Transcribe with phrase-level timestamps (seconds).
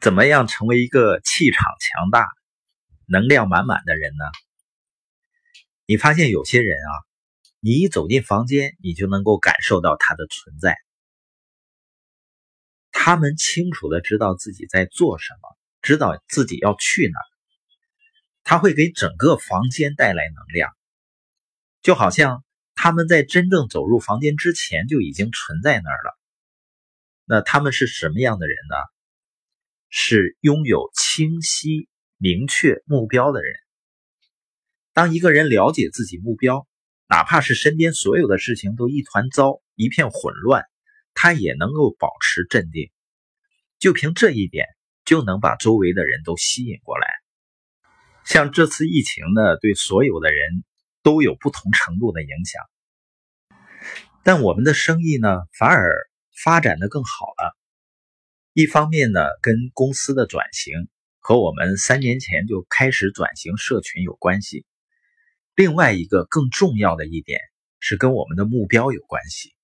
[0.00, 2.26] 怎么样成为一个气场强大、
[3.06, 4.24] 能量满满的人呢？
[5.84, 6.92] 你发现有些人啊，
[7.60, 10.78] 你一走进房间，你就能够感受到他的存在。
[12.92, 17.28] 他们清楚的知道自己在做什么，知道自己要去哪儿。
[18.42, 20.74] 他会给整个房间带来能量，
[21.82, 22.42] 就好像
[22.74, 26.18] 他们在真正走入房间之前就已经存在那儿了。
[27.26, 28.76] 那他们是什么样的人呢？
[29.90, 33.52] 是拥有清晰、明确目标的人。
[34.92, 36.66] 当一个人了解自己目标，
[37.08, 40.64] 哪怕是身边所有的事情都一团糟、一片混乱，
[41.12, 42.90] 他也能够保持镇定。
[43.78, 44.66] 就凭这一点，
[45.04, 47.06] 就能把周围的人都吸引过来。
[48.24, 50.64] 像这次疫情呢，对所有的人
[51.02, 52.62] 都有不同程度的影响，
[54.22, 55.28] 但我们的生意呢，
[55.58, 55.96] 反而
[56.44, 57.56] 发展的更好了。
[58.52, 60.88] 一方面呢，跟公司的转型
[61.20, 64.64] 和我们三年前就开始转型社群有关系；
[65.54, 67.40] 另外一个更重要的一点
[67.78, 69.54] 是跟我们的目标有关系。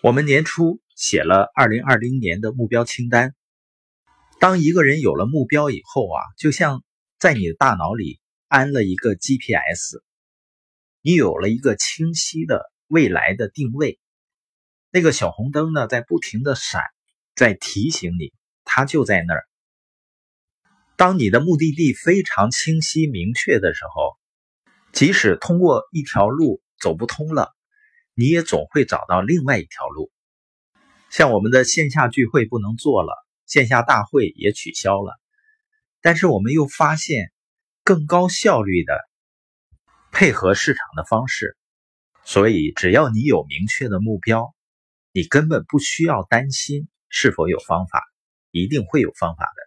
[0.00, 3.34] 我们年初写了二零二零年的目标清单。
[4.40, 6.82] 当一个人有了目标以后啊，就像
[7.18, 10.02] 在你的大脑里安了一个 GPS，
[11.02, 14.00] 你有了一个清晰的未来的定位。
[14.90, 16.80] 那个小红灯呢，在不停的闪，
[17.34, 18.32] 在提醒你，
[18.64, 19.44] 它就在那儿。
[20.96, 24.16] 当你的目的地非常清晰明确的时候，
[24.92, 27.52] 即使通过一条路走不通了，
[28.14, 30.12] 你也总会找到另外一条路。
[31.10, 33.12] 像我们的线下聚会不能做了，
[33.46, 35.18] 线下大会也取消了。
[36.00, 37.32] 但是我们又发现
[37.82, 39.00] 更高效率的
[40.12, 41.56] 配合市场的方式，
[42.24, 44.54] 所以只要你有明确的目标，
[45.10, 48.02] 你根本不需要担心是否有方法，
[48.50, 49.63] 一定会有方法的。